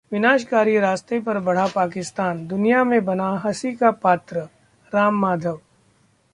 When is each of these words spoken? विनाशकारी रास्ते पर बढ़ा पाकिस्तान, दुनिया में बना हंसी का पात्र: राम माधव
विनाशकारी 0.11 0.77
रास्ते 0.79 1.19
पर 1.19 1.39
बढ़ा 1.39 1.65
पाकिस्तान, 1.67 2.45
दुनिया 2.47 2.83
में 2.83 3.03
बना 3.05 3.29
हंसी 3.45 3.71
का 3.75 3.91
पात्र: 3.91 4.47
राम 4.93 5.19
माधव 5.21 5.59